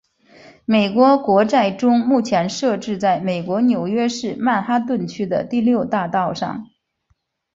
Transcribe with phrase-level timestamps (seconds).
[0.65, 6.67] 美国国债钟目前设置在美国纽约市曼哈顿区的第六大道上。